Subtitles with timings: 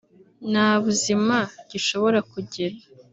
[0.51, 1.37] nta buzima
[1.69, 2.75] gishobora kugira